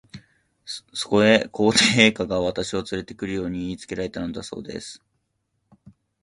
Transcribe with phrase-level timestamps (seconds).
[0.65, 4.99] そこへ、皇帝陛下が、私をつれて来るよう言いつけられたのだそうです。